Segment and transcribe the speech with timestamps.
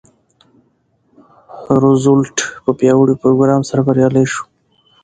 [1.81, 4.43] روزولټ په پیاوړي پروګرام سره بریالی شو.